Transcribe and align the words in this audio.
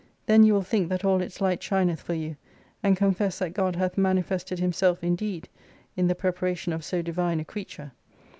Then 0.25 0.41
you 0.41 0.53
will 0.55 0.63
think 0.63 0.89
that 0.89 1.05
all 1.05 1.21
its 1.21 1.41
light 1.41 1.61
shineth 1.61 2.01
for 2.01 2.15
you, 2.15 2.35
and 2.81 2.97
confess 2.97 3.37
that 3.37 3.53
God 3.53 3.75
hath 3.75 3.99
manifested 3.99 4.57
Himself 4.57 5.03
indeed, 5.03 5.47
in 5.95 6.07
the 6.07 6.15
preparation 6.15 6.73
of 6.73 6.83
so 6.83 7.03
divine 7.03 7.39
a 7.39 7.45
creature. 7.45 7.91